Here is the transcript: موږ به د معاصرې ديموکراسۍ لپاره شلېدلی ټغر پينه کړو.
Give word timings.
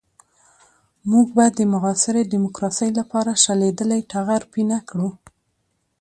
موږ 1.11 1.27
به 1.35 1.45
د 1.57 1.59
معاصرې 1.73 2.23
ديموکراسۍ 2.33 2.89
لپاره 2.99 3.31
شلېدلی 3.43 4.01
ټغر 4.11 4.41
پينه 4.51 4.77
کړو. 4.89 5.09